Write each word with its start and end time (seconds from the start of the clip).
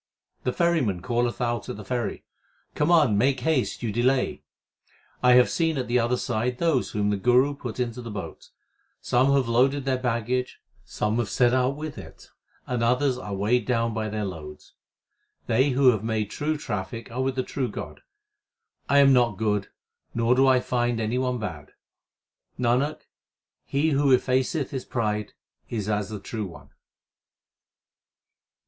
The 0.45 0.51
ferryman 0.51 1.03
calleth 1.03 1.39
out 1.39 1.69
at 1.69 1.77
the 1.77 1.85
ferry, 1.85 2.23
Come 2.73 2.89
on, 2.89 3.19
make 3.19 3.41
haste; 3.41 3.83
you 3.83 3.91
delay. 3.91 4.41
1 5.19 5.35
have 5.35 5.47
seen 5.47 5.77
at 5.77 5.87
the 5.87 5.99
other 5.99 6.17
side 6.17 6.57
those 6.57 6.89
whom 6.89 7.11
the 7.11 7.17
Guru 7.17 7.53
put 7.53 7.79
into 7.79 8.01
the 8.01 8.09
boat. 8.09 8.49
Some 8.99 9.31
have 9.33 9.47
loaded 9.47 9.85
their 9.85 9.99
baggage, 9.99 10.59
some 10.83 11.17
have 11.19 11.29
set 11.29 11.53
out 11.53 11.75
with 11.75 11.99
it, 11.99 12.31
and 12.65 12.81
others 12.81 13.15
are 13.19 13.35
weighed 13.35 13.67
down 13.67 13.93
by 13.93 14.09
their 14.09 14.25
loads. 14.25 14.73
They 15.45 15.69
who 15.69 15.89
have 15.91 16.03
made 16.03 16.31
true 16.31 16.57
traffic 16.57 17.11
are 17.11 17.21
with 17.21 17.35
the 17.35 17.43
true 17.43 17.67
God. 17.69 18.01
I 18.89 18.97
am 18.97 19.13
not 19.13 19.37
good, 19.37 19.67
nor 20.15 20.33
do 20.33 20.47
I 20.47 20.61
find 20.61 20.99
any 20.99 21.19
one 21.19 21.37
bad. 21.37 21.73
Nanak, 22.57 23.01
he 23.65 23.91
who 23.91 24.11
effaceth 24.17 24.71
his 24.71 24.83
pride 24.83 25.33
is 25.69 25.87
as 25.87 26.09
the 26.09 26.19
True 26.19 26.47
One. 26.47 26.71